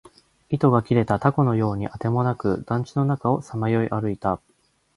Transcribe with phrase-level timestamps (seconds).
[0.49, 4.41] 糸が切れた凧のようにあてもなく、団地の中をさまよい歩いた